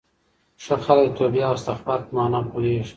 [0.63, 2.83] ښه خلک د توبې او استغفار په مانا پوهېږي.